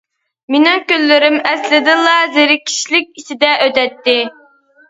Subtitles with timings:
[0.53, 4.21] مېنىڭ كۈنلىرىم ئەسلىدىنلا زېرىكىشلىك ئىچىدە ئۆتەتتى.